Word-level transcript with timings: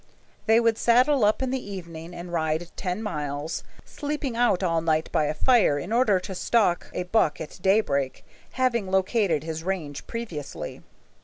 They 0.47 0.59
would 0.59 0.79
saddle 0.79 1.23
up 1.23 1.43
in 1.43 1.51
the 1.51 1.63
evening 1.63 2.15
and 2.15 2.33
ride 2.33 2.71
ten 2.75 3.03
miles, 3.03 3.63
sleeping 3.85 4.35
out 4.35 4.63
all 4.63 4.81
night 4.81 5.11
by 5.11 5.25
a 5.25 5.33
fire 5.35 5.77
in 5.77 5.93
order 5.93 6.19
to 6.21 6.33
stalk 6.33 6.89
a 6.91 7.03
buck 7.03 7.39
at 7.39 7.59
daybreak, 7.61 8.25
having 8.53 8.89
located 8.89 9.43
his 9.43 9.63
range 9.63 10.07
previously. 10.07 10.81